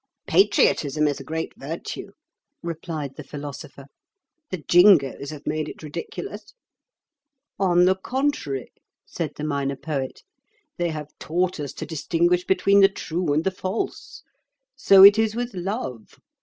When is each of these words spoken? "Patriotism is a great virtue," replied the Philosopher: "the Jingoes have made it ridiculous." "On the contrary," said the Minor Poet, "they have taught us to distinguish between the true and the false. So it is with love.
"Patriotism 0.25 1.07
is 1.07 1.19
a 1.19 1.23
great 1.23 1.53
virtue," 1.57 2.07
replied 2.63 3.15
the 3.17 3.23
Philosopher: 3.23 3.85
"the 4.49 4.57
Jingoes 4.67 5.29
have 5.29 5.45
made 5.45 5.69
it 5.69 5.83
ridiculous." 5.83 6.55
"On 7.59 7.85
the 7.85 7.95
contrary," 7.95 8.71
said 9.05 9.35
the 9.35 9.43
Minor 9.43 9.75
Poet, 9.75 10.23
"they 10.79 10.89
have 10.89 11.11
taught 11.19 11.59
us 11.59 11.71
to 11.73 11.85
distinguish 11.85 12.43
between 12.45 12.79
the 12.79 12.89
true 12.89 13.31
and 13.31 13.43
the 13.43 13.51
false. 13.51 14.23
So 14.75 15.03
it 15.03 15.19
is 15.19 15.35
with 15.35 15.53
love. 15.53 16.19